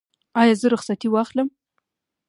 [0.41, 1.47] ایا زه رخصتي واخلم؟